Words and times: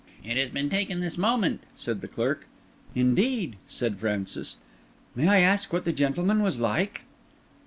"It 0.23 0.35
has 0.35 0.49
been 0.49 0.67
taken 0.71 0.99
this 0.99 1.15
moment," 1.15 1.61
said 1.77 2.01
the 2.01 2.07
clerk. 2.07 2.47
"Indeed!" 2.95 3.57
said 3.67 3.99
Francis. 3.99 4.57
"May 5.15 5.27
I 5.27 5.41
ask 5.41 5.71
what 5.71 5.85
the 5.85 5.93
gentleman 5.93 6.41
was 6.41 6.59
like?" 6.59 7.03